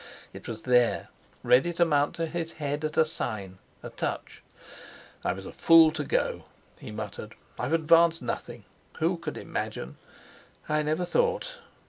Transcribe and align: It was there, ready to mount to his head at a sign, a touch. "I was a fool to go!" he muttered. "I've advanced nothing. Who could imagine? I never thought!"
It 0.33 0.47
was 0.47 0.63
there, 0.63 1.09
ready 1.43 1.71
to 1.73 1.85
mount 1.85 2.15
to 2.15 2.25
his 2.25 2.53
head 2.53 2.83
at 2.83 2.97
a 2.97 3.05
sign, 3.05 3.59
a 3.83 3.91
touch. 3.91 4.41
"I 5.23 5.31
was 5.31 5.45
a 5.45 5.51
fool 5.51 5.91
to 5.91 6.03
go!" 6.03 6.45
he 6.79 6.89
muttered. 6.89 7.35
"I've 7.59 7.73
advanced 7.73 8.23
nothing. 8.23 8.65
Who 8.97 9.17
could 9.17 9.37
imagine? 9.37 9.97
I 10.67 10.81
never 10.81 11.05
thought!" 11.05 11.59